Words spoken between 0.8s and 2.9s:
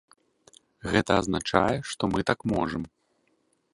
Гэта азначае, што мы так можам.